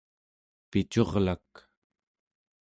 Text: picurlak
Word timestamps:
picurlak 0.71 1.51